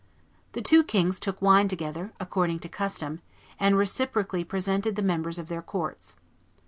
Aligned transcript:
The 0.53 0.63
two 0.63 0.83
kings 0.83 1.19
took 1.19 1.39
wine 1.43 1.67
together, 1.67 2.11
according 2.19 2.57
to 2.61 2.67
custom, 2.69 3.21
and 3.59 3.77
reciprocally 3.77 4.43
presented 4.43 4.95
the 4.95 5.03
members 5.03 5.37
of 5.37 5.47
their 5.47 5.61
courts. 5.61 6.15